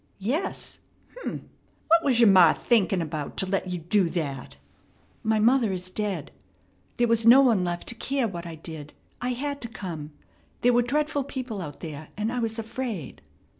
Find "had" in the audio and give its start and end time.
9.33-9.61